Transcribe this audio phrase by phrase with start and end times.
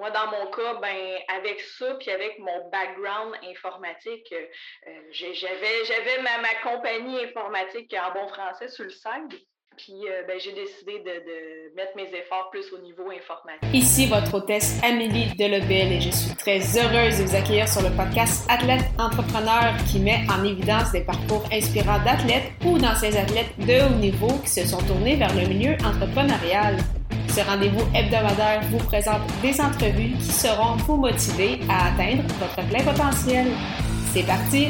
[0.00, 4.34] moi, dans mon cas, ben, avec ça, puis avec mon background informatique,
[5.12, 9.46] j'avais, j'avais ma, compagnie informatique en bon français sur le site.
[9.76, 13.72] Puis euh, ben, j'ai décidé de, mettre mes efforts plus au niveau informatique.
[13.72, 17.94] Ici votre hôtesse Amélie Delebel et je suis très heureuse de vous accueillir sur le
[17.96, 23.86] podcast Athlète Entrepreneur qui met en évidence des parcours inspirants d'athlètes ou d'anciens athlètes de
[23.86, 26.76] haut niveau qui se sont tournés vers le milieu entrepreneurial.
[27.28, 32.82] Ce rendez-vous hebdomadaire vous présente des entrevues qui seront vous motiver à atteindre votre plein
[32.82, 33.46] potentiel.
[34.12, 34.68] C'est parti!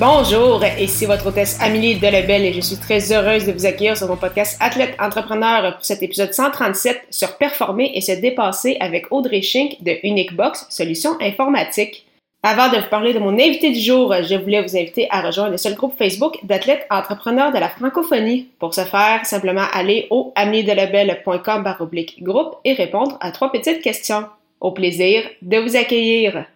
[0.00, 4.08] Bonjour, ici votre hôtesse Amélie Delebel et je suis très heureuse de vous accueillir sur
[4.08, 9.42] mon podcast Athlète Entrepreneur pour cet épisode 137 sur performer et se dépasser avec Audrey
[9.42, 12.04] Schink de Unique Box Solutions informatiques.
[12.44, 15.52] Avant de vous parler de mon invité du jour, je voulais vous inviter à rejoindre
[15.52, 18.48] le seul groupe Facebook d'athlètes entrepreneurs de la francophonie.
[18.58, 21.76] Pour ce faire, simplement aller au ameliedelebel.com
[22.20, 24.24] groupe et répondre à trois petites questions.
[24.60, 26.46] Au plaisir de vous accueillir.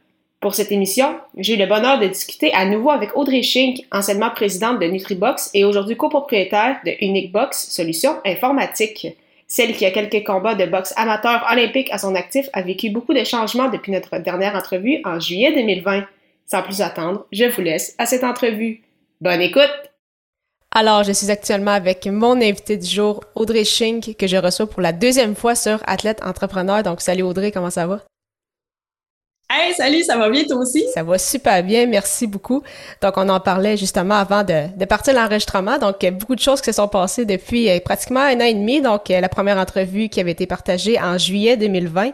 [0.40, 4.30] Pour cette émission, j'ai eu le bonheur de discuter à nouveau avec Audrey Schink, anciennement
[4.30, 9.16] présidente de NutriBox et aujourd'hui copropriétaire de Unique Box Solutions informatiques.
[9.48, 13.14] Celle qui a quelques combats de boxe amateur olympique à son actif a vécu beaucoup
[13.14, 16.04] de changements depuis notre dernière entrevue en juillet 2020.
[16.46, 18.82] Sans plus attendre, je vous laisse à cette entrevue.
[19.20, 19.70] Bonne écoute!
[20.72, 24.82] Alors, je suis actuellement avec mon invité du jour, Audrey Schink, que je reçois pour
[24.82, 26.82] la deuxième fois sur Athlète Entrepreneur.
[26.82, 28.02] Donc, salut Audrey, comment ça va?
[29.48, 30.84] Hey, salut, ça va bien toi aussi?
[30.92, 32.64] Ça va super bien, merci beaucoup.
[33.00, 35.78] Donc, on en parlait justement avant de, de partir l'enregistrement.
[35.78, 38.80] Donc, beaucoup de choses qui se sont passées depuis euh, pratiquement un an et demi.
[38.80, 42.10] Donc, euh, la première entrevue qui avait été partagée en juillet 2020.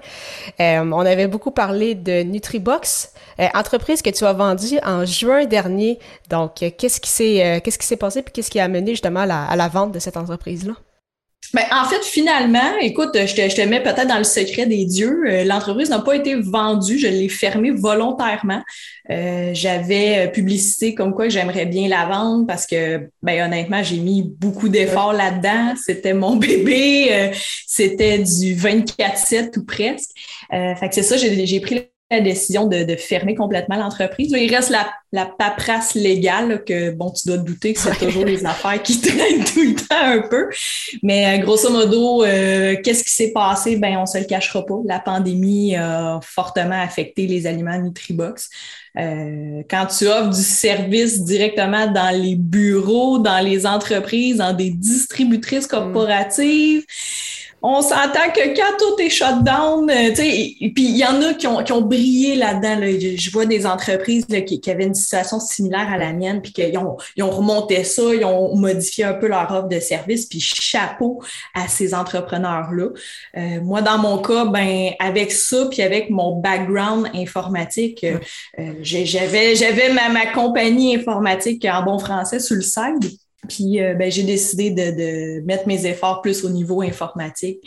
[0.61, 3.13] Euh, on avait beaucoup parlé de NutriBox,
[3.55, 5.99] entreprise que tu as vendue en juin dernier.
[6.29, 9.57] Donc, qu'est-ce qui s'est qu'est-ce qui s'est passé puis qu'est-ce qui a amené justement à
[9.57, 10.75] la vente de cette entreprise-là?
[11.55, 14.87] Ben, en fait, finalement, écoute, je te, je te mets peut-être dans le secret des
[14.87, 15.23] dieux.
[15.27, 18.63] Euh, l'entreprise n'a pas été vendue, je l'ai fermée volontairement.
[19.11, 24.23] Euh, j'avais publicité comme quoi j'aimerais bien la vendre parce que, ben, honnêtement, j'ai mis
[24.23, 25.75] beaucoup d'efforts là-dedans.
[25.77, 27.29] C'était mon bébé, euh,
[27.67, 30.11] c'était du 24-7 ou presque.
[30.51, 34.33] fait que c'est ça, j'ai pris la décision de, fermer complètement l'entreprise.
[34.37, 38.25] Il reste la, la paperasse légale que, bon, tu dois te douter que c'est toujours
[38.25, 40.49] les affaires qui traînent tout le temps un peu.
[41.03, 43.77] Mais euh, grosso modo, euh, qu'est-ce qui s'est passé?
[43.77, 44.79] Ben, on se le cachera pas.
[44.85, 48.51] La pandémie a fortement affecté les aliments Nutribox.
[48.99, 54.71] Euh, quand tu offres du service directement dans les bureaux, dans les entreprises, dans des
[54.71, 56.85] distributrices corporatives,
[57.63, 61.23] on s'entend que quand tout est shut down, euh, tu sais, puis il y en
[61.23, 62.81] a qui ont, qui ont brillé là-dedans.
[62.81, 62.87] Là.
[62.99, 66.77] Je, vois des entreprises qui, qui, avaient une situation similaire à la mienne, puis qu'ils
[66.79, 70.41] ont, ils ont remonté ça, ils ont modifié un peu leur offre de service, puis
[70.41, 71.23] chapeau
[71.55, 72.89] à ces entrepreneurs-là.
[73.37, 78.19] Euh, moi, dans mon cas, ben avec ça, puis avec mon background informatique, euh,
[78.83, 83.21] j'avais j'avais ma, ma compagnie informatique en bon français sur le site.
[83.49, 87.59] Puis euh, ben, j'ai décidé de, de, mettre mes efforts plus au niveau informatique.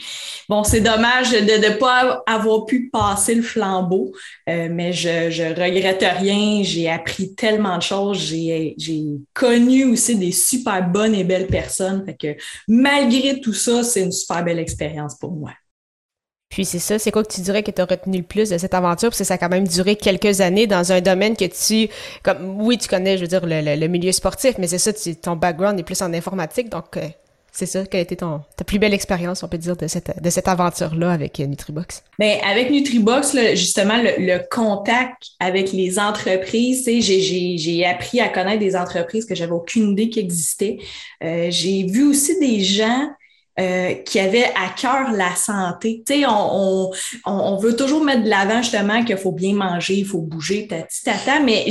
[0.47, 4.13] Bon, c'est dommage de ne pas avoir pu passer le flambeau,
[4.47, 6.63] euh, mais je, je regrette rien.
[6.63, 8.19] J'ai appris tellement de choses.
[8.19, 8.75] J'ai,
[9.34, 12.06] connu aussi des super bonnes et belles personnes.
[12.06, 15.52] Fait que malgré tout ça, c'est une super belle expérience pour moi.
[16.56, 18.58] Puis c'est ça, c'est quoi que tu dirais que tu as retenu le plus de
[18.58, 19.10] cette aventure?
[19.10, 21.92] Parce que ça a quand même duré quelques années dans un domaine que tu,
[22.24, 25.78] comme, oui, tu connais, je veux dire, le, milieu sportif, mais c'est ça, ton background
[25.78, 27.10] est plus en informatique, donc euh,
[27.52, 30.24] c'est ça, quelle a été ton, ta plus belle expérience, on peut dire, de cette,
[30.24, 32.04] de cette aventure-là avec euh, Nutribox?
[32.18, 38.78] Bien, avec Nutribox, justement, le, contact avec les entreprises, j'ai, j'ai appris à connaître des
[38.78, 40.78] entreprises que j'avais aucune idée qui existaient.
[41.22, 43.10] Euh, j'ai vu aussi des gens
[43.60, 46.04] euh, qui avait à cœur la santé.
[46.06, 46.92] Tu sais, on, on,
[47.26, 51.04] on, veut toujours mettre de l'avant justement qu'il faut bien manger, il faut bouger, tati
[51.04, 51.66] tata, mais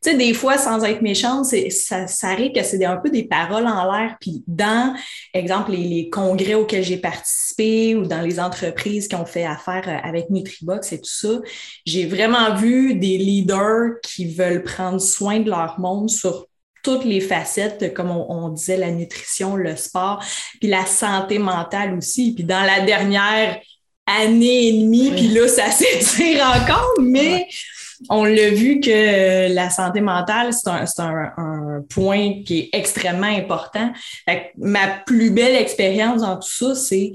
[0.00, 3.24] tu sais, des fois, sans être méchante, ça, ça arrive que c'est un peu des
[3.24, 4.16] paroles en l'air.
[4.20, 4.94] Puis dans,
[5.34, 9.84] exemple, les, les congrès auxquels j'ai participé ou dans les entreprises qui ont fait affaire
[9.88, 11.40] euh, avec Nutribox et tout ça,
[11.84, 16.47] j'ai vraiment vu des leaders qui veulent prendre soin de leur monde sur
[16.88, 20.24] toutes les facettes, comme on, disait, la nutrition, le sport,
[20.58, 22.34] puis la santé mentale aussi.
[22.34, 23.60] Puis dans la dernière
[24.06, 27.46] année et demie, puis là, ça s'étire encore, mais
[28.08, 33.92] on l'a vu que la santé mentale, c'est un, point qui est extrêmement important.
[34.56, 37.12] ma plus belle expérience dans tout ça, c'est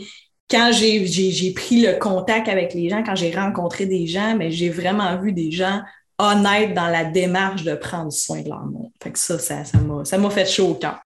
[0.52, 4.70] quand j'ai pris le contact avec les gens, quand j'ai rencontré des gens, mais j'ai
[4.70, 5.82] vraiment vu des gens
[6.24, 8.92] honnête dans la démarche de prendre soin de leur monde.
[9.02, 11.00] Fait que ça, ça, ça m'a fait chaud au cœur.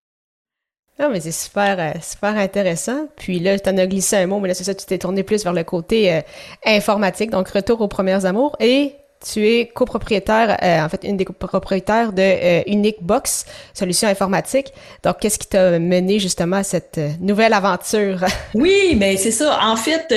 [0.99, 3.07] Non, mais c'est super, euh, super intéressant.
[3.17, 5.21] Puis là, tu en as glissé un mot, mais là, c'est ça, tu t'es tourné
[5.21, 6.21] plus vers le côté euh,
[6.65, 8.55] informatique, donc retour aux premières amours.
[8.59, 14.07] Et tu es copropriétaire, euh, en fait, une des copropriétaires de euh, Unique Box, solution
[14.07, 14.67] informatique.
[15.03, 18.25] Donc, qu'est-ce qui t'a mené justement à cette nouvelle aventure?
[18.53, 19.59] oui, ben c'est ça.
[19.63, 20.13] En fait,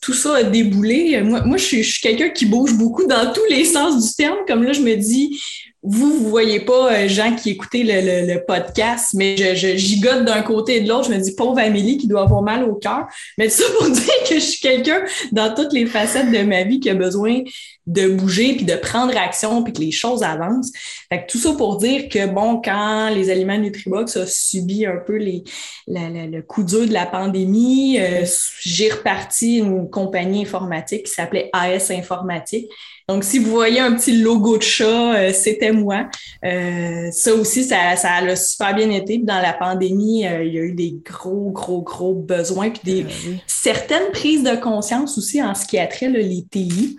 [0.00, 1.20] tout ça a déboulé.
[1.22, 4.38] Moi, moi je suis, quelqu'un qui bouge beaucoup dans tous les sens du terme.
[4.46, 5.40] Comme là, je me dis,
[5.82, 10.24] vous, vous voyez pas euh, gens qui écoutaient le, le, podcast, mais je, je gigote
[10.24, 11.10] d'un côté et de l'autre.
[11.10, 13.06] Je me dis, pauvre Amélie qui doit avoir mal au cœur.
[13.36, 15.02] Mais ça pour dire que je suis quelqu'un
[15.32, 17.40] dans toutes les facettes de ma vie qui a besoin
[17.86, 20.72] de bouger puis de prendre action puis que les choses avancent.
[21.08, 24.98] Fait que tout ça pour dire que bon, quand les aliments Nutribox ont subi un
[25.04, 25.42] peu les,
[25.86, 28.24] le coup dur de la pandémie, euh,
[28.60, 32.68] j'ai reparti une compagnie informatique qui s'appelait AS Informatique
[33.08, 36.08] donc, si vous voyez un petit logo de chat, euh, c'était moi.
[36.44, 39.18] Euh, ça aussi, ça, ça a super bien été.
[39.18, 43.06] dans la pandémie, euh, il y a eu des gros, gros, gros besoins, puis des
[43.06, 46.96] ah certaines prises de conscience aussi en ce qui a trait les TI.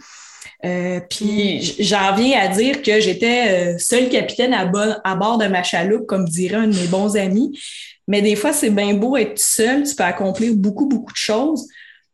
[1.10, 1.83] Puis mm.
[1.83, 4.69] j'en viens à dire que j'étais seul capitaine à,
[5.04, 7.60] à bord de ma chaloupe, comme dirait un de mes bons amis.
[8.07, 11.68] Mais des fois, c'est bien beau être seul, tu peux accomplir beaucoup, beaucoup de choses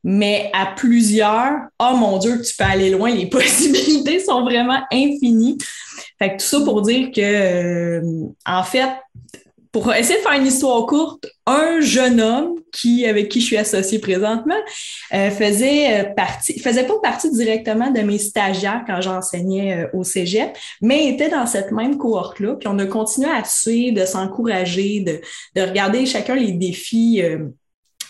[0.03, 5.57] mais à plusieurs, oh mon Dieu, tu peux aller loin, les possibilités sont vraiment infinies.
[6.17, 8.01] Fait que tout ça pour dire que, euh,
[8.45, 8.89] en fait,
[9.71, 13.57] pour essayer de faire une histoire courte, un jeune homme qui, avec qui je suis
[13.57, 14.57] associée présentement,
[15.13, 20.57] euh, faisait euh, partie, faisait pas partie directement de mes stagiaires quand j'enseignais au Cégep,
[20.81, 22.55] mais était dans cette même cohorte-là.
[22.55, 25.21] Puis on a continué à suivre, de s'encourager, de,
[25.55, 27.21] de regarder chacun les défis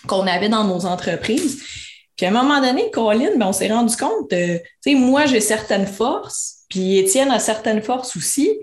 [0.07, 1.63] qu'on avait dans nos entreprises.
[2.19, 5.25] Puis à un moment donné, Colin, ben, on s'est rendu compte, de, tu sais, moi,
[5.25, 8.59] j'ai certaines forces, puis Étienne a certaines forces aussi,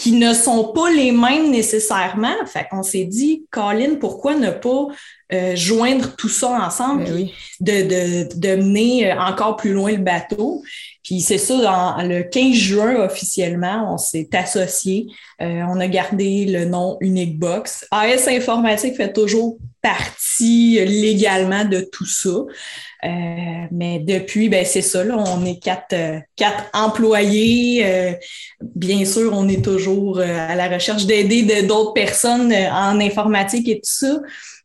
[0.00, 2.34] qui ne sont pas les mêmes nécessairement.
[2.46, 4.86] Fait qu'on s'est dit, Colin, pourquoi ne pas
[5.30, 7.28] euh, joindre tout ça ensemble, ben
[7.60, 10.62] de, de, de mener encore plus loin le bateau.
[11.04, 15.08] Puis c'est ça, dans, le 15 juin officiellement, on s'est associé.
[15.42, 17.86] Euh, on a gardé le nom Unique Box.
[17.90, 22.28] AS Informatique fait toujours partie légalement de tout ça.
[22.30, 28.18] Euh, mais depuis, ben c'est ça, là, on est quatre, euh, quatre employés.
[28.60, 33.92] bien sûr, on est toujours à la recherche d'aider d'autres personnes en informatique et tout
[33.92, 34.20] ça.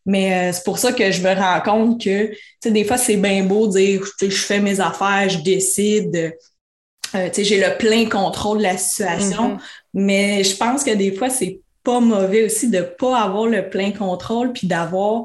[0.06, 3.18] Mais c'est pour ça que je me rends compte que, tu sais, des fois, c'est
[3.18, 6.36] bien beau de dire, je fais mes affaires, je décide.
[7.16, 9.60] Euh, j'ai le plein contrôle de la situation, mm-hmm.
[9.94, 13.92] mais je pense que des fois, c'est pas mauvais aussi de pas avoir le plein
[13.92, 15.24] contrôle puis d'avoir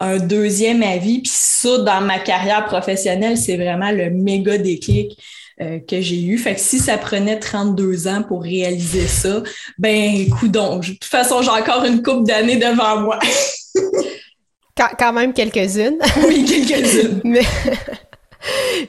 [0.00, 1.20] un deuxième avis.
[1.20, 5.18] Puis ça, dans ma carrière professionnelle, c'est vraiment le méga déclic
[5.60, 6.36] euh, que j'ai eu.
[6.38, 9.42] Fait que si ça prenait 32 ans pour réaliser ça,
[9.78, 13.18] ben, écoute donc, de toute façon, j'ai encore une coupe d'années devant moi.
[14.76, 15.98] quand, quand, même quelques-unes.
[16.26, 17.20] oui, quelques-unes.
[17.24, 17.42] Mais...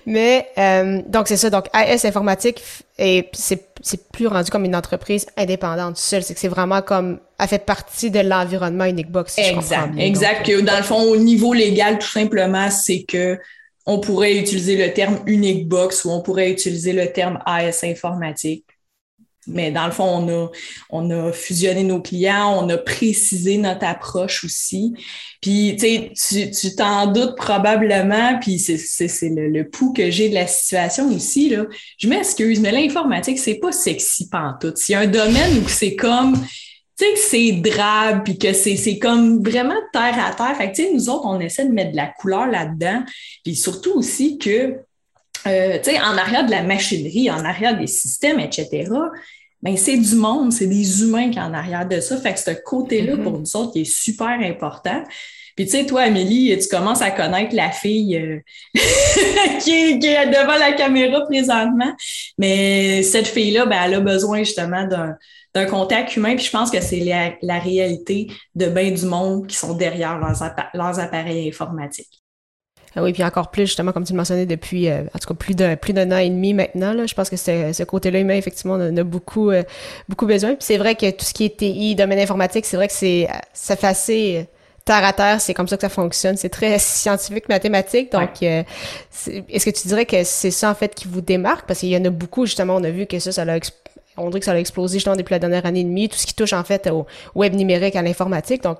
[0.06, 1.50] Mais euh, donc c'est ça.
[1.50, 2.64] Donc AS Informatique
[2.98, 6.24] et c'est c'est plus rendu comme une entreprise indépendante seule.
[6.24, 9.34] C'est que c'est vraiment comme elle fait partie de l'environnement Uniquebox.
[9.34, 10.52] Si exact, exact.
[10.62, 13.40] Dans le fond au niveau légal tout simplement c'est que
[13.86, 18.66] on pourrait utiliser le terme Uniquebox ou on pourrait utiliser le terme AS Informatique.
[19.48, 20.50] Mais dans le fond, on a,
[20.92, 24.94] on a fusionné nos clients, on a précisé notre approche aussi.
[25.42, 28.78] Puis, tu sais, tu t'en doutes probablement, puis c'est
[29.30, 31.50] le, le pouls que j'ai de la situation aussi.
[31.50, 31.66] Là.
[31.98, 34.78] Je m'excuse, mais l'informatique, c'est pas sexy pantoute.
[34.78, 39.44] C'est un domaine où c'est comme, tu sais, que c'est drabe, puis que c'est comme
[39.44, 40.56] vraiment terre à terre.
[40.56, 43.04] Fait que, tu sais, nous autres, on essaie de mettre de la couleur là-dedans.
[43.44, 44.76] Puis surtout aussi que
[45.48, 48.90] euh, en arrière de la machinerie, en arrière des systèmes, etc.,
[49.62, 52.18] ben, c'est du monde, c'est des humains qui sont en arrière de ça.
[52.18, 53.24] Fait que ce côté-là, mm-hmm.
[53.24, 55.04] pour nous autres, qui est super important.
[55.56, 58.40] Puis tu sais, toi, Amélie, tu commences à connaître la fille euh,
[59.60, 61.94] qui, est, devant la caméra présentement.
[62.38, 64.88] Mais cette fille-là, ben, elle a besoin justement
[65.54, 66.36] d'un contact humain.
[66.36, 67.02] Puis je pense que c'est
[67.42, 70.20] la, réalité de bien du monde qui sont derrière
[70.74, 72.21] leurs appareils informatiques.
[72.96, 75.34] Ah oui, puis encore plus, justement, comme tu le mentionnais, depuis, euh, en tout cas,
[75.34, 78.36] plus d'un, plus d'un an et demi maintenant, là, je pense que ce côté-là humain,
[78.36, 79.64] effectivement, on a beaucoup, euh,
[80.10, 80.50] beaucoup besoin.
[80.50, 83.30] Puis c'est vrai que tout ce qui est TI, domaine informatique, c'est vrai que c'est,
[83.54, 84.48] ça fait assez
[84.84, 86.36] terre à terre, c'est comme ça que ça fonctionne.
[86.36, 88.12] C'est très scientifique, mathématique.
[88.12, 88.64] Donc, euh,
[89.50, 91.68] est-ce que tu dirais que c'est ça, en fait, qui vous démarque?
[91.68, 93.60] Parce qu'il y en a beaucoup, justement, on a vu que ça, ça a
[94.18, 96.28] on dirait que ça a explosé justement depuis la dernière année et demie, tout ce
[96.28, 98.62] qui touche en fait au web numérique, à l'informatique.
[98.64, 98.80] Donc,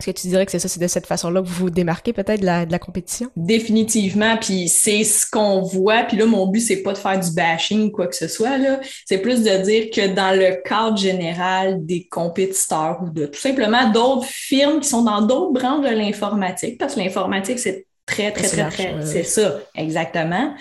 [0.00, 2.14] Est-ce que tu dirais que c'est ça, c'est de cette façon-là que vous vous démarquez
[2.14, 3.28] peut-être de la, de la compétition?
[3.36, 6.04] Définitivement, puis c'est ce qu'on voit.
[6.04, 8.56] Puis là, mon but, c'est pas de faire du bashing ou quoi que ce soit,
[8.56, 8.80] là.
[9.04, 13.90] C'est plus de dire que dans le cadre général des compétiteurs ou de tout simplement
[13.90, 18.48] d'autres firmes qui sont dans d'autres branches de l'informatique, parce que l'informatique, c'est très, très,
[18.48, 20.54] très, très, c'est ça, exactement.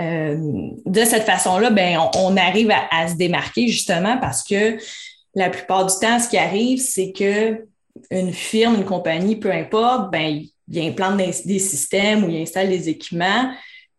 [0.00, 0.36] Euh,
[0.84, 4.76] de cette façon-là, ben, on, arrive à, à se démarquer justement parce que
[5.34, 7.64] la plupart du temps, ce qui arrive, c'est que
[8.10, 12.68] une firme, une compagnie, peu importe, ben, il implante des, des systèmes ou il installe
[12.68, 13.52] des équipements.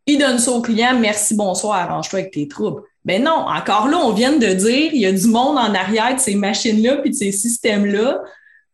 [0.05, 2.81] Il donne ça au client, merci, bonsoir, arrange-toi avec tes troubles.
[3.05, 6.15] Ben non, encore là, on vient de dire, il y a du monde en arrière
[6.15, 8.21] de ces machines-là puis de ces systèmes-là.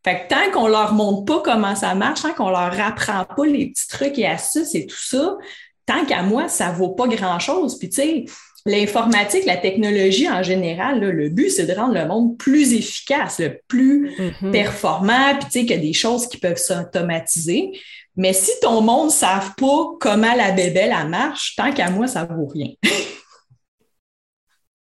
[0.04, 3.46] Fait que tant qu'on leur montre pas comment ça marche, tant qu'on leur apprend pas
[3.46, 5.36] les petits trucs et astuces et tout ça,
[5.86, 7.78] tant qu'à moi, ça vaut pas grand-chose.
[7.80, 8.26] Puis tu sais,
[8.70, 13.60] L'informatique, la technologie en général, le but, c'est de rendre le monde plus efficace, le
[13.68, 14.52] plus mm-hmm.
[14.52, 17.72] performant, puis tu sais, qu'il y a des choses qui peuvent s'automatiser.
[18.16, 22.26] Mais si ton monde ne savent pas comment la bébelle marche, tant qu'à moi, ça
[22.26, 22.70] vaut rien.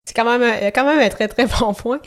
[0.07, 1.99] C'est quand même, un, quand même un très, très bon point.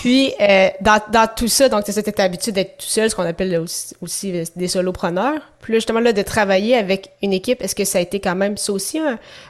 [0.00, 3.22] Puis, euh, dans, dans, tout ça, donc, tu sais, habitué d'être tout seul, ce qu'on
[3.22, 3.64] appelle
[4.00, 5.40] aussi, euh, des solopreneurs.
[5.60, 8.34] Puis là, justement, là, de travailler avec une équipe, est-ce que ça a été quand
[8.34, 9.00] même, ça aussi,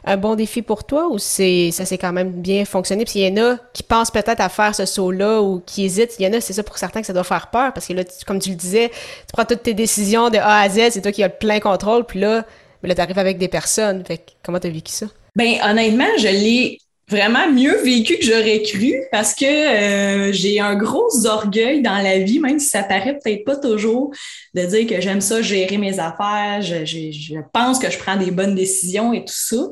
[0.04, 3.06] un, bon défi pour toi ou c'est, ça s'est quand même bien fonctionné?
[3.06, 6.16] Puis il y en a qui pensent peut-être à faire ce saut-là ou qui hésitent.
[6.18, 7.94] Il y en a, c'est ça pour certains que ça doit faire peur parce que
[7.94, 11.00] là, comme tu le disais, tu prends toutes tes décisions de A à Z, c'est
[11.00, 12.04] toi qui as le plein contrôle.
[12.04, 12.44] Puis là,
[12.82, 14.04] là, tu arrives avec des personnes.
[14.04, 15.06] Fait comment t'as vécu ça?
[15.34, 20.74] Ben, honnêtement, je l'ai vraiment mieux vécu que j'aurais cru parce que euh, j'ai un
[20.74, 24.12] gros orgueil dans la vie, même si ça paraît peut-être pas toujours,
[24.54, 28.30] de dire que j'aime ça gérer mes affaires, je, je, pense que je prends des
[28.30, 29.68] bonnes décisions et tout ça.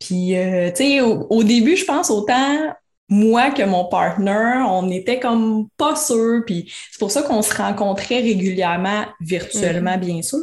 [0.00, 2.74] Puis, euh, tu sais, au, au, début, je pense autant
[3.08, 6.42] moi que mon partner, on était comme pas sûr.
[6.46, 10.00] Puis c'est pour ça qu'on se rencontrait régulièrement, virtuellement, mm-hmm.
[10.00, 10.40] bien sûr.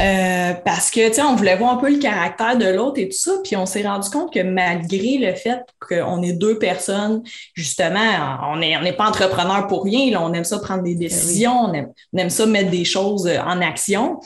[0.00, 3.08] Euh, parce que, tu sais, on voulait voir un peu le caractère de l'autre et
[3.08, 3.32] tout ça.
[3.44, 7.22] Puis on s'est rendu compte que malgré le fait qu'on est deux personnes,
[7.54, 10.10] justement, on n'est on pas entrepreneur pour rien.
[10.10, 12.84] Là, on aime ça prendre des ben décisions, on, aime, on aime ça mettre des
[12.84, 14.20] choses en action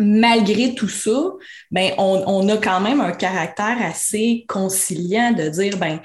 [0.00, 1.32] malgré tout ça,
[1.70, 5.98] ben, on, on, a quand même un caractère assez conciliant de dire, ben,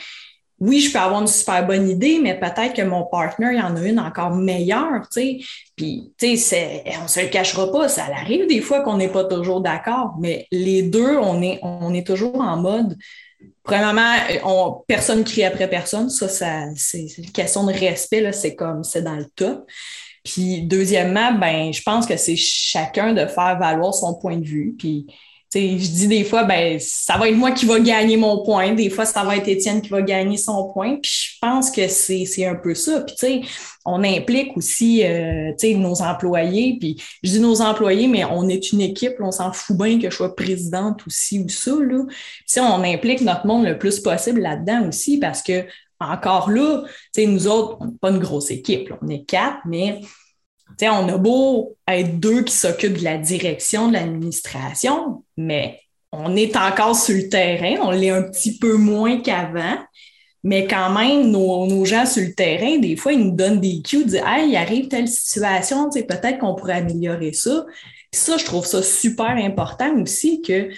[0.64, 3.62] oui, je peux avoir une super bonne idée, mais peut-être que mon partner, il y
[3.62, 5.38] en a une encore meilleure, tu sais.
[5.76, 9.26] Puis, tu sais, on se le cachera pas, ça arrive des fois qu'on n'est pas
[9.26, 12.98] toujours d'accord, mais les deux, on est, on est toujours en mode,
[13.64, 14.16] premièrement,
[14.46, 19.02] on, personne crie après personne, ça, ça c'est une question de respect, c'est comme, c'est
[19.02, 19.66] dans le top.
[20.24, 24.76] Puis, deuxièmement, ben, je pense que c'est chacun de faire valoir son point de vue,
[24.80, 25.08] puis
[25.54, 28.74] je dis des fois, ben, ça va être moi qui va gagner mon point.
[28.74, 30.98] Des fois, ça va être Étienne qui va gagner son point.
[31.02, 33.02] Puis je pense que c'est un peu ça.
[33.02, 33.42] Puis, tu sais,
[33.86, 36.78] on implique aussi, euh, nos employés.
[36.80, 39.14] Puis je dis nos employés, mais on est une équipe.
[39.20, 42.04] on s'en fout bien que je sois présidente aussi ou ça, là.
[42.58, 45.66] On implique notre monde le plus possible là-dedans aussi parce que,
[46.00, 46.84] encore là,
[47.14, 48.94] tu sais, nous autres, on n'est pas une grosse équipe.
[49.02, 50.02] On est quatre, mais
[50.82, 55.80] on a beau être deux qui s'occupent de la direction de l'administration, mais
[56.12, 59.78] on est encore sur le terrain, on l'est un petit peu moins qu'avant,
[60.44, 64.04] mais quand même, nos, gens sur le terrain, des fois, ils nous donnent des cues,
[64.04, 67.66] disent Hey, il arrive telle situation, peut-être qu'on pourrait améliorer ça.
[68.12, 70.70] ça, je trouve ça super important aussi que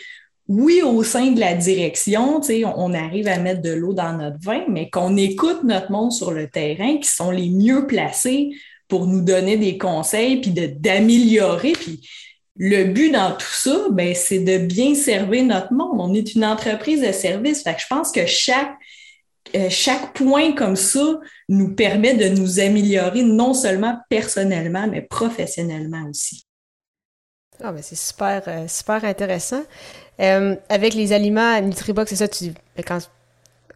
[0.48, 2.40] oui, au sein de la direction,
[2.78, 6.32] on arrive à mettre de l'eau dans notre vin, mais qu'on écoute notre monde sur
[6.32, 8.52] le terrain, qui sont les mieux placés
[8.88, 11.74] pour nous donner des conseils, puis d'améliorer.
[11.74, 12.08] Puis
[12.58, 16.00] le but dans tout ça, ben, c'est de bien servir notre monde.
[16.00, 17.64] On est une entreprise de service.
[17.64, 18.74] Fait que je pense que chaque,
[19.56, 26.08] euh, chaque point comme ça nous permet de nous améliorer non seulement personnellement, mais professionnellement
[26.10, 26.46] aussi.
[27.62, 29.64] Ah, ben c'est super, euh, super intéressant.
[30.20, 33.00] Euh, avec les aliments Nutribox, c'est ça, tu, ben, quand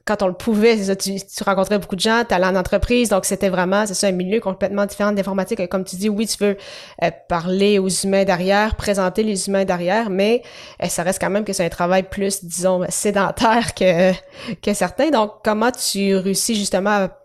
[0.09, 3.25] quand on le pouvait, ça, tu, rencontrais beaucoup de gens, tu allais en entreprise, donc
[3.25, 5.69] c'était vraiment, c'est ça, un milieu complètement différent d'informatique.
[5.69, 6.57] Comme tu dis, oui, tu veux
[7.03, 10.41] euh, parler aux humains derrière, présenter les humains derrière, mais
[10.81, 14.13] euh, ça reste quand même que c'est un travail plus, disons, sédentaire que,
[14.63, 15.11] que certains.
[15.11, 17.18] Donc, comment tu réussis justement à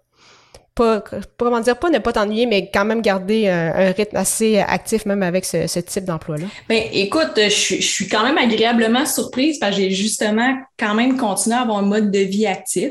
[0.74, 1.02] pas,
[1.38, 5.22] comment dire, pas ne pas t'ennuyer, mais quand même garder un, rythme assez actif même
[5.22, 6.46] avec ce, type d'emploi-là?
[6.68, 11.16] Ben, écoute, je, je, suis quand même agréablement surprise parce que j'ai justement quand même
[11.16, 12.90] continué à avoir un mode de vie actif.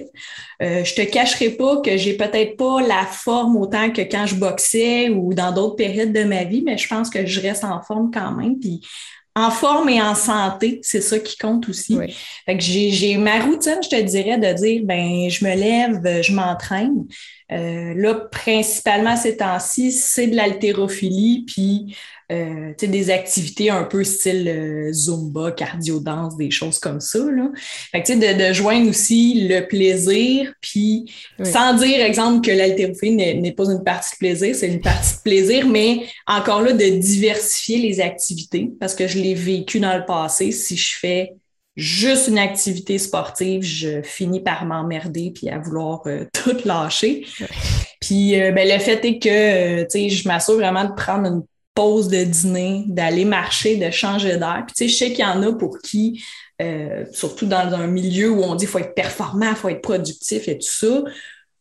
[0.61, 4.35] Euh, je te cacherai pas que j'ai peut-être pas la forme autant que quand je
[4.35, 7.81] boxais ou dans d'autres périodes de ma vie, mais je pense que je reste en
[7.81, 8.57] forme quand même.
[8.59, 8.81] Puis
[9.35, 11.97] en forme et en santé, c'est ça qui compte aussi.
[12.45, 16.33] Fait que j'ai ma routine, je te dirais, de dire ben je me lève, je
[16.33, 17.05] m'entraîne.
[17.51, 21.95] Euh, là, principalement ces temps-ci, c'est de l'haltérophilie, puis
[22.32, 27.20] euh, des activités un peu style euh, Zumba, cardio-danse, des choses comme ça.
[27.20, 27.51] Là.
[27.92, 31.12] Fait que, de, de joindre aussi le plaisir, puis
[31.44, 35.22] sans dire, exemple, que l'haltérophilie n'est pas une partie de plaisir, c'est une partie de
[35.22, 40.06] plaisir, mais encore là, de diversifier les activités, parce que je l'ai vécu dans le
[40.06, 40.51] passé.
[40.51, 41.34] Si je fais
[41.75, 47.25] juste une activité sportive, je finis par m'emmerder puis à vouloir euh, tout lâcher.
[48.00, 52.86] Puis ben, le fait est que je m'assure vraiment de prendre une pause de dîner,
[52.88, 54.63] d'aller marcher, de changer d'air.
[54.68, 56.24] Puis tu sais, je sais qu'il y en a pour qui,
[56.62, 60.48] euh, surtout dans un milieu où on dit qu'il faut être performant, faut être productif
[60.48, 61.03] et tout ça.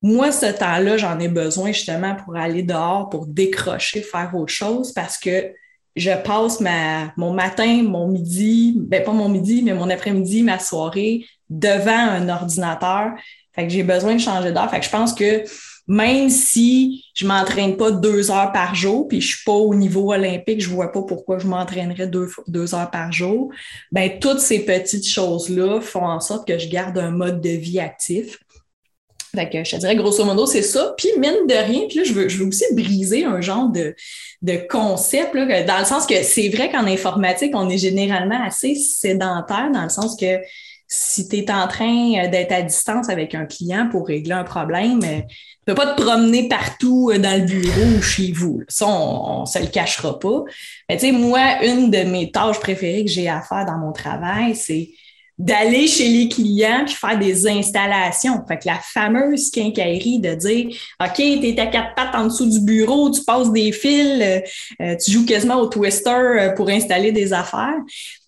[0.03, 4.93] Moi, ce temps-là, j'en ai besoin justement pour aller dehors, pour décrocher, faire autre chose
[4.93, 5.53] parce que
[5.95, 10.59] je passe ma, mon matin, mon midi, ben pas mon midi, mais mon après-midi, ma
[10.59, 13.13] soirée devant un ordinateur.
[13.55, 14.71] Fait que j'ai besoin de changer d'heure.
[14.71, 15.45] Fait que je pense que
[15.89, 20.13] même si je m'entraîne pas deux heures par jour, puis je suis pas au niveau
[20.13, 23.53] olympique, je vois pas pourquoi je m'entraînerais deux, deux heures par jour,
[23.91, 27.81] ben toutes ces petites choses-là font en sorte que je garde un mode de vie
[27.81, 28.39] actif.
[29.35, 30.95] Je te dirais, grosso modo, c'est ça.
[30.99, 33.95] Puis, mine de rien, puis là, je veux, je veux aussi briser un genre de,
[34.43, 38.75] de concept, là, dans le sens que c'est vrai qu'en informatique, on est généralement assez
[38.75, 40.39] sédentaire, dans le sens que
[40.87, 45.01] si tu es en train d'être à distance avec un client pour régler un problème,
[45.65, 48.63] tu peux pas te promener partout euh, dans le bureau ou chez vous.
[48.69, 50.43] Ça, on, ne se le cachera pas.
[50.89, 53.93] Mais tu sais, moi, une de mes tâches préférées que j'ai à faire dans mon
[53.93, 54.91] travail, c'est
[55.43, 58.45] d'aller chez les clients puis faire des installations.
[58.47, 60.69] Fait que la fameuse quincaillerie de dire
[61.03, 64.41] OK, tu es à quatre pattes en dessous du bureau, tu passes des fils, euh,
[64.81, 67.75] euh, tu joues quasiment au twister euh, pour installer des affaires.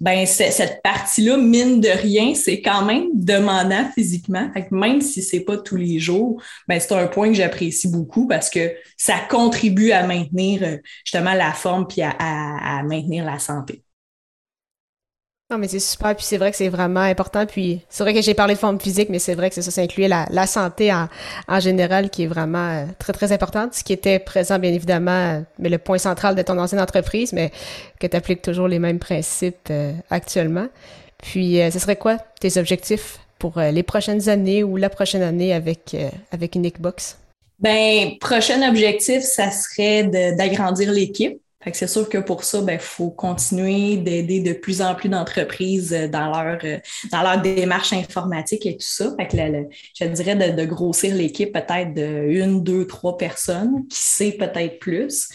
[0.00, 4.50] Ben cette partie-là, mine de rien, c'est quand même demandant physiquement.
[4.52, 7.88] Fait que même si c'est pas tous les jours, ben c'est un point que j'apprécie
[7.88, 13.83] beaucoup parce que ça contribue à maintenir justement la forme puis à maintenir la santé.
[15.50, 17.44] Non, mais c'est super, puis c'est vrai que c'est vraiment important.
[17.44, 19.70] Puis c'est vrai que j'ai parlé de forme physique, mais c'est vrai que c'est ça,
[19.70, 21.06] ça incluait la, la santé en,
[21.48, 25.10] en, général qui est vraiment euh, très, très importante, ce qui était présent, bien évidemment,
[25.10, 27.52] euh, mais le point central de ton ancienne entreprise, mais
[28.00, 30.68] que tu appliques toujours les mêmes principes euh, actuellement.
[31.18, 35.96] Puis, ce serait quoi tes objectifs pour les prochaines années ou la prochaine année avec,
[36.32, 37.16] avec Unique Box?
[37.60, 40.04] Ben, prochain objectif, ça serait
[40.36, 41.40] d'agrandir l'équipe
[41.72, 45.92] c'est sûr que pour ça, il ben, faut continuer d'aider de plus en plus d'entreprises
[45.92, 46.78] euh, dans leur, euh,
[47.10, 49.14] dans leur démarche informatique et tout ça.
[49.18, 49.36] Fait que
[50.00, 55.28] je dirais de, grossir l'équipe peut-être de une, deux, trois personnes, qui sait peut-être plus.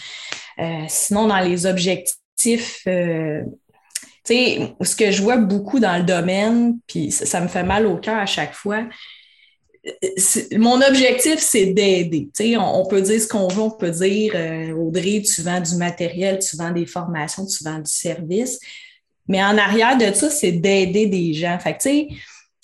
[0.60, 3.42] Euh, sinon, dans les objectifs, euh,
[4.28, 8.18] ce que je vois beaucoup dans le domaine, puis ça me fait mal au cœur
[8.18, 8.84] à chaque fois,
[10.58, 12.30] mon objectif, c'est d'aider.
[12.58, 15.76] On, on, peut dire ce qu'on veut, on peut dire euh, Audrey, tu vends du
[15.76, 18.60] matériel, tu vends des formations, tu vends du service.
[19.28, 21.58] Mais en arrière de ça, c'est d'aider des gens.
[21.60, 21.78] Fait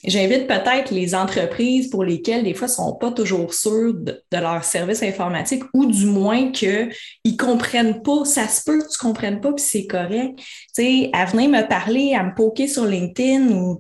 [0.08, 4.64] J'invite peut-être les entreprises pour lesquelles des fois ne sont pas toujours sûrs de, leur
[4.64, 6.92] service informatique ou du moins qu'ils
[7.26, 8.26] ne comprennent pas.
[8.26, 10.40] Ça se peut que tu ne comprennes pas, puis c'est correct.
[10.74, 13.80] sais, à venir me parler, à me poker sur LinkedIn ou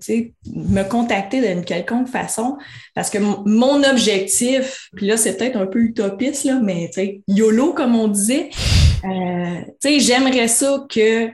[0.56, 2.58] me contacter d'une quelconque façon.
[2.96, 6.90] Parce que mon objectif, puis là, c'est peut-être un peu utopiste, là, mais
[7.28, 8.50] YOLO, comme on disait,
[9.04, 11.30] euh, j'aimerais ça que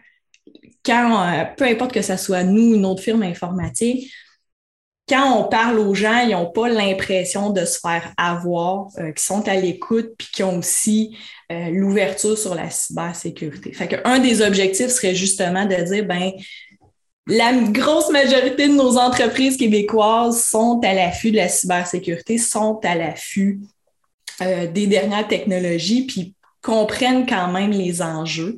[0.84, 4.12] quand, euh, peu importe que ce soit nous, une autre firme informatique,
[5.12, 9.24] quand on parle aux gens, ils n'ont pas l'impression de se faire avoir, euh, qui
[9.24, 11.18] sont à l'écoute, puis qui ont aussi
[11.52, 13.74] euh, l'ouverture sur la cybersécurité.
[13.74, 16.32] Fait un des objectifs serait justement de dire, ben,
[17.28, 22.96] la grosse majorité de nos entreprises québécoises sont à l'affût de la cybersécurité, sont à
[22.96, 23.60] l'affût
[24.42, 28.56] euh, des dernières technologies, puis comprennent quand même les enjeux.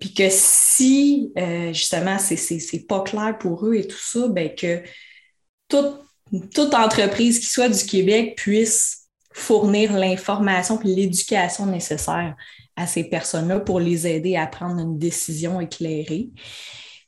[0.00, 1.32] puis que si
[1.72, 4.82] justement c'est pas clair pour eux et tout ça, ben que
[5.68, 12.34] toute, entreprise qui soit du Québec puisse fournir l'information et l'éducation nécessaire
[12.74, 16.30] à ces personnes-là pour les aider à prendre une décision éclairée.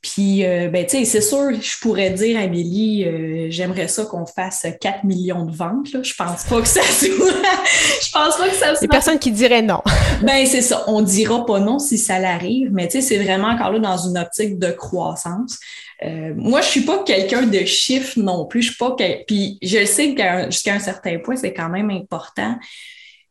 [0.01, 4.25] Puis, euh, ben, tu sais, c'est sûr, je pourrais dire, Amélie, euh, j'aimerais ça qu'on
[4.25, 5.91] fasse 4 millions de ventes.
[5.91, 6.01] Là.
[6.01, 7.07] Je pense pas que ça soit.
[8.01, 8.77] je pense pas que ça soit.
[8.81, 9.81] Il y a personne qui dirait non.
[10.21, 10.85] ben, c'est ça.
[10.87, 13.97] On dira pas non si ça l'arrive, mais tu sais, c'est vraiment encore là dans
[13.97, 15.59] une optique de croissance.
[16.05, 18.61] Euh, moi, je suis pas quelqu'un de chiffres non plus.
[18.61, 18.95] Je suis pas.
[19.27, 22.55] Puis, je sais que jusqu'à un certain point, c'est quand même important.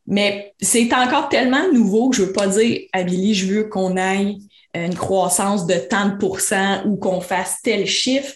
[0.07, 4.39] Mais c'est encore tellement nouveau que je veux pas dire, Amélie, je veux qu'on aille
[4.75, 8.33] une croissance de tant de pourcents ou qu'on fasse tel chiffre.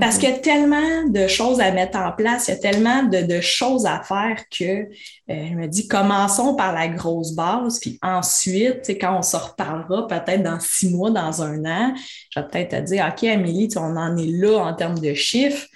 [0.00, 3.02] Parce qu'il y a tellement de choses à mettre en place, il y a tellement
[3.02, 4.86] de, choses à faire que euh,
[5.28, 10.42] je me dis, commençons par la grosse base, puis ensuite, quand on se reparlera, peut-être
[10.42, 11.94] dans six mois, dans un an,
[12.30, 15.66] je vais peut-être te dire, OK, Amélie, on en est là en termes de chiffres.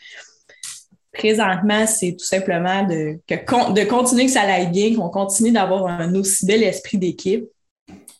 [1.12, 6.14] Présentement, c'est tout simplement de, de continuer que ça aille bien, qu'on continue d'avoir un
[6.14, 7.44] aussi bel esprit d'équipe,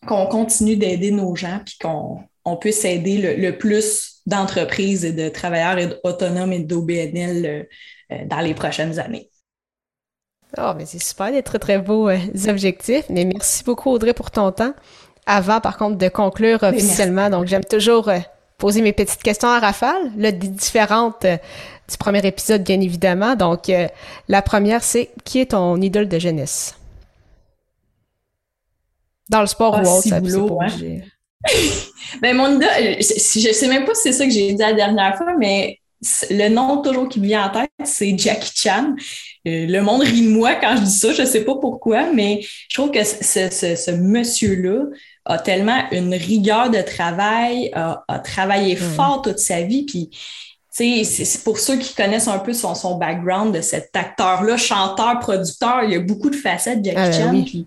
[0.06, 5.28] qu'on continue d'aider nos gens, puis qu'on on puisse aider le plus d'entreprises et de
[5.28, 7.62] travailleurs autonomes et d'OBNL euh,
[8.12, 9.30] euh, dans les prochaines années.
[10.58, 13.04] Oh, mais c'est super, des très, très beaux euh, objectifs.
[13.08, 14.74] Mais merci beaucoup, Audrey, pour ton temps.
[15.26, 18.10] Avant, par contre, de conclure officiellement, donc j'aime toujours
[18.58, 23.34] poser mes petites questions à rafale, là, des différentes du premier épisode, bien évidemment.
[23.34, 23.70] Donc,
[24.28, 26.76] la première, c'est qui est ton idole de jeunesse?
[29.28, 30.20] Dans le sport ah, ou autre, ça,
[32.22, 34.72] ben, mon idole, euh, je sais même pas si c'est ça que j'ai dit la
[34.72, 35.78] dernière fois, mais
[36.30, 38.94] le nom toujours qui me vient en tête, c'est Jackie Chan.
[39.46, 42.40] Euh, le monde rit de moi quand je dis ça, je sais pas pourquoi, mais
[42.68, 44.84] je trouve que ce, monsieur-là
[45.24, 48.78] a tellement une rigueur de travail, a, travaillé mm.
[48.78, 50.10] fort toute sa vie, puis
[50.70, 55.84] c'est pour ceux qui connaissent un peu son, son background de cet acteur-là, chanteur, producteur,
[55.84, 57.44] il y a beaucoup de facettes de Jackie ah, ben Chan.
[57.44, 57.66] Puis,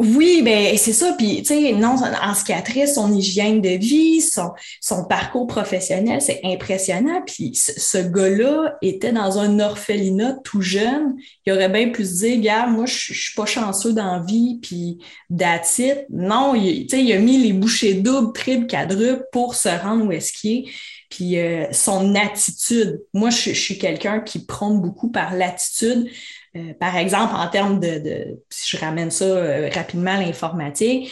[0.00, 1.12] oui, ben c'est ça.
[1.12, 7.20] Puis, tu sais, non, en cicatrice, son hygiène de vie, son, parcours professionnel, c'est impressionnant.
[7.26, 11.16] Puis, ce, gars-là était dans un orphelinat tout jeune.
[11.44, 15.00] Il aurait bien pu se dire, gars, moi, je, suis pas chanceux dans vie, puis
[15.36, 20.06] that's Non, tu sais, il a mis les bouchées doubles, triples, quadruples pour se rendre
[20.06, 20.64] où est-ce qu'il est.
[21.10, 23.02] Puis, euh, son attitude.
[23.12, 26.08] Moi, je, je suis quelqu'un qui prône beaucoup par l'attitude.
[26.56, 31.10] Euh, par exemple, en termes de, si je ramène ça euh, rapidement à l'informatique,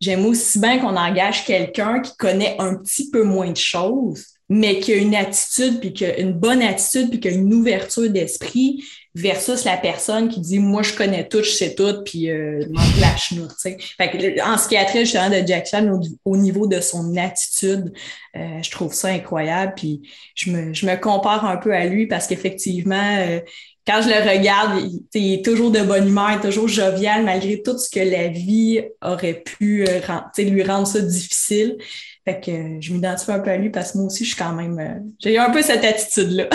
[0.00, 4.80] j'aime aussi bien qu'on engage quelqu'un qui connaît un petit peu moins de choses, mais
[4.80, 8.10] qui a une attitude, puis qui a une bonne attitude, puis qui a une ouverture
[8.10, 12.64] d'esprit versus la personne qui dit moi je connais tout, je sais tout, puis euh,
[12.70, 13.48] m'en lâche nous.
[13.60, 17.92] Fait que, en psychiatrie, justement, de Jackson, au, niveau de son attitude,
[18.36, 19.74] euh, je trouve ça incroyable.
[19.76, 20.02] Puis
[20.34, 23.40] je me, je me compare un peu à lui parce qu'effectivement,
[23.86, 24.80] quand je le regarde,
[25.14, 28.28] il, est toujours de bonne humeur, il est toujours jovial malgré tout ce que la
[28.28, 30.00] vie aurait pu euh,
[30.38, 31.78] lui rendre ça difficile.
[32.24, 34.38] Fait que euh, je m'identifie un peu à lui parce que moi aussi, je suis
[34.38, 34.78] quand même.
[34.78, 36.48] Euh, j'ai eu un peu cette attitude-là.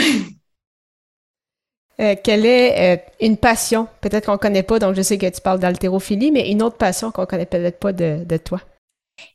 [2.24, 5.60] quelle est une passion, peut-être qu'on ne connaît pas, donc je sais que tu parles
[5.60, 8.62] d'haltérophilie, mais une autre passion qu'on ne connaît peut-être pas de, de toi?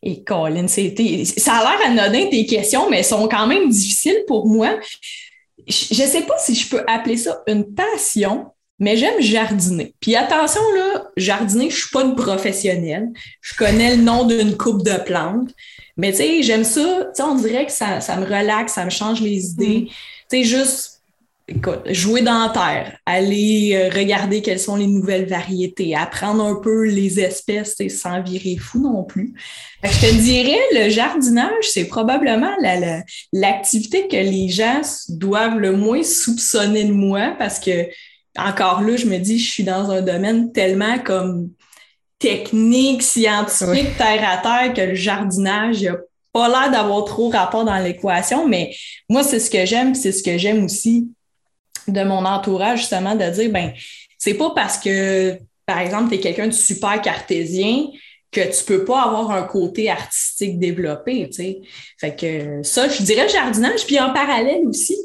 [0.02, 4.46] Et Colin, ça a l'air anodin tes questions, mais elles sont quand même difficiles pour
[4.46, 4.78] moi
[5.66, 8.46] je ne sais pas si je peux appeler ça une passion,
[8.79, 9.94] mais j'aime jardiner.
[10.01, 13.09] Puis attention, là, jardiner, je ne suis pas une professionnelle.
[13.40, 15.51] Je connais le nom d'une coupe de plantes.
[15.96, 16.81] Mais tu sais, j'aime ça.
[16.81, 19.81] Tu sais, on dirait que ça, ça, me relaxe, ça me change les idées.
[19.83, 19.87] Mm.
[19.87, 19.94] Tu
[20.31, 20.91] sais, juste
[21.48, 26.57] écoute, jouer dans la terre, aller euh, regarder quelles sont les nouvelles variétés, apprendre un
[26.57, 29.35] peu les espèces sans virer fou non plus.
[29.83, 32.55] je te dirais, le jardinage, c'est probablement
[33.33, 37.88] l'activité que les gens doivent le moins soupçonner de moi parce que,
[38.37, 41.50] encore là, je me dis, je suis dans un domaine tellement comme
[42.18, 45.96] technique, scientifique, terre à terre, que le jardinage, il n'y a
[46.33, 48.74] pas l'air d'avoir trop rapport dans l'équation, mais
[49.09, 51.09] moi, c'est ce que j'aime, c'est ce que j'aime aussi
[51.88, 53.72] de mon entourage, justement, de dire, ben,
[54.18, 57.86] c'est pas parce que, par exemple, tu es quelqu'un de super cartésien
[58.32, 61.60] que tu peux pas avoir un côté artistique développé, tu sais.
[61.98, 63.84] Fait que ça, je dirais le jardinage.
[63.84, 64.96] Puis en parallèle aussi,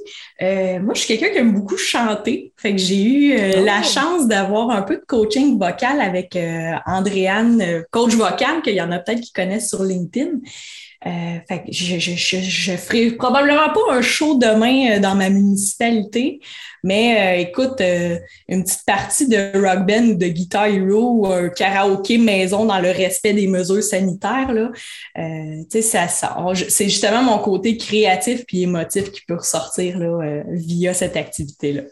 [0.42, 2.54] euh, moi, je suis quelqu'un qui aime beaucoup chanter.
[2.56, 3.84] Fait que j'ai eu euh, la oh!
[3.84, 8.94] chance d'avoir un peu de coaching vocal avec euh, Andréane, coach vocal, qu'il y en
[8.94, 10.40] a peut-être qui connaissent sur LinkedIn.
[11.08, 16.42] Euh, fait que je, ferai probablement pas un show demain euh, dans ma municipalité,
[16.84, 17.82] mais euh, écoute,
[18.50, 22.80] une petite partie de rock band ou de guitar hero ou un karaoké maison dans
[22.80, 24.72] le respect des mesures sanitaires, là,
[25.70, 31.16] ça, ça c'est justement mon côté créatif puis émotif qui peut ressortir là, via cette
[31.16, 31.84] activité-là.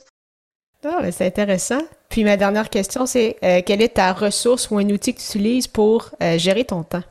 [0.83, 1.81] Ah, c'est intéressant.
[2.09, 5.67] Puis ma dernière question, c'est quelle est ta ressource ou un outil que tu utilises
[5.67, 7.03] pour gérer ton temps?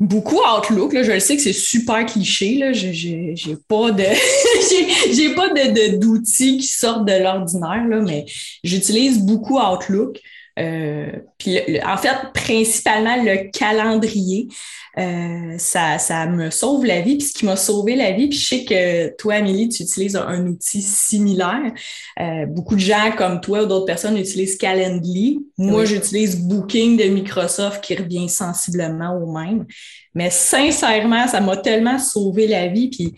[0.00, 0.92] Beaucoup Outlook.
[0.92, 2.56] Là, je le sais que c'est super cliché.
[2.56, 2.72] Là.
[2.72, 4.04] Je, j'ai pas de
[5.12, 8.26] j'ai, pas de, d'outils qui sortent de l'ordinaire, mais
[8.62, 10.20] j'utilise beaucoup Outlook.
[10.58, 14.48] Euh, puis en fait, principalement le calendrier,
[14.96, 17.16] euh, ça, ça me sauve la vie.
[17.16, 20.16] Puis ce qui m'a sauvé la vie, puis je sais que toi, Amélie, tu utilises
[20.16, 21.72] un, outil similaire.
[22.20, 25.40] Euh, beaucoup de gens comme toi ou d'autres personnes utilisent Calendly.
[25.58, 29.66] Moi, j'utilise Booking de Microsoft qui revient sensiblement au même.
[30.14, 32.88] Mais sincèrement, ça m'a tellement sauvé la vie.
[32.88, 33.14] Puis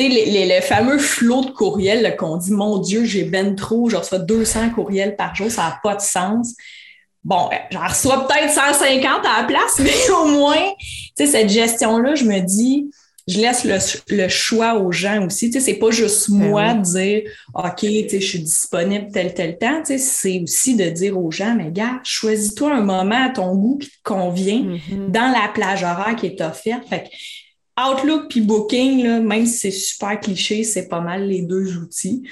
[0.00, 3.96] sais, les, le fameux flot de courriels qu'on dit, mon Dieu, j'ai ben trop, je
[3.96, 6.54] reçois 200 courriels par jour, ça n'a pas de sens.
[7.24, 11.48] Bon, euh, j'en reçois peut-être 150 à la place, mais au moins, tu sais, cette
[11.48, 12.90] gestion-là, je me dis,
[13.26, 15.50] je laisse le, choix aux gens aussi.
[15.50, 17.22] Tu sais, c'est pas juste ben moi de dire,
[17.54, 19.82] OK, tu sais, je suis disponible tel, tel temps.
[19.84, 23.56] Tu sais, c'est aussi de dire aux gens, mais gars, choisis-toi un moment à ton
[23.56, 25.10] goût qui te convient mm-hmm.
[25.10, 26.88] dans la plage horaire qui est offerte.
[26.88, 27.08] Fait que,
[27.78, 32.22] Outlook puis Booking, là, même si c'est super cliché, c'est pas mal les deux outils.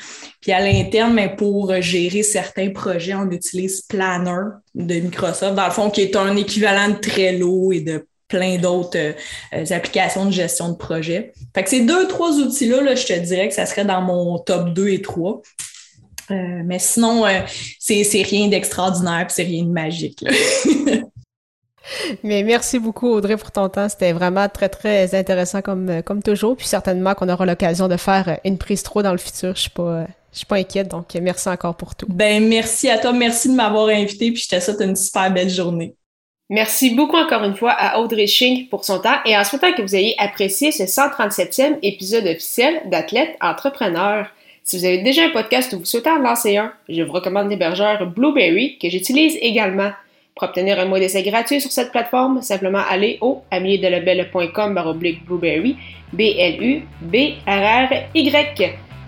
[0.41, 5.73] Puis à l'interne, mais pour gérer certains projets, on utilise Planner de Microsoft, dans le
[5.73, 10.71] fond, qui est un équivalent de Trello et de plein d'autres euh, applications de gestion
[10.71, 11.33] de projet.
[11.55, 14.39] Fait que ces deux, trois outils-là, là, je te dirais que ça serait dans mon
[14.39, 15.43] top 2 et 3.
[16.31, 17.41] Euh, mais sinon, euh,
[17.79, 20.25] c'est rien d'extraordinaire, c'est rien de magique.
[22.23, 23.89] Mais merci beaucoup, Audrey, pour ton temps.
[23.89, 26.57] C'était vraiment très, très intéressant comme, comme toujours.
[26.57, 29.55] Puis certainement qu'on aura l'occasion de faire une prise trop dans le futur.
[29.55, 30.89] Je suis pas, je suis pas inquiète.
[30.89, 32.07] Donc, merci encore pour tout.
[32.09, 33.13] Ben, merci à toi.
[33.13, 34.31] Merci de m'avoir invité.
[34.31, 35.95] Puis je te souhaite une super belle journée.
[36.51, 39.81] Merci beaucoup encore une fois à Audrey Schink pour son temps et en souhaitant que
[39.81, 44.27] vous ayez apprécié ce 137e épisode officiel d'Athlète Entrepreneur.
[44.63, 47.49] Si vous avez déjà un podcast ou vous souhaitez en lancer un, je vous recommande
[47.49, 49.91] l'hébergeur Blueberry que j'utilise également.
[50.37, 55.77] Pour obtenir un mois d'essai gratuit sur cette plateforme, simplement allez au amiedelabel.com baroblique blueberry,
[56.13, 56.85] B-L-U-B-R-R-Y.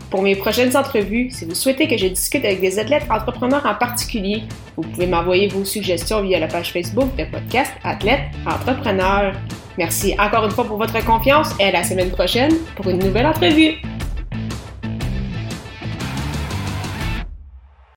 [0.08, 3.74] Pour mes prochaines entrevues, si vous souhaitez que je discute avec des athlètes entrepreneurs en
[3.74, 4.44] particulier,
[4.76, 9.32] vous pouvez m'envoyer vos suggestions via la page Facebook de podcast Athlètes Entrepreneurs.
[9.78, 13.26] Merci encore une fois pour votre confiance et à la semaine prochaine pour une nouvelle
[13.26, 13.72] entrevue.